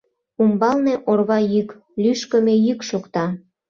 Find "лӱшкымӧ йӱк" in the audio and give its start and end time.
2.01-2.79